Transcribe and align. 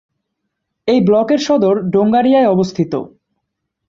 এই 0.87 0.99
ব্লকের 1.01 1.39
সদর 1.39 1.75
ডোঙ্গাড়িয়ায় 1.93 2.51
অবস্থিত। 2.51 2.93